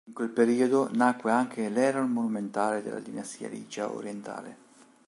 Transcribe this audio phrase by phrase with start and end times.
[0.07, 4.57] In quel periodo nacque anche l'Heroon monumentale della dinastia licia orientale.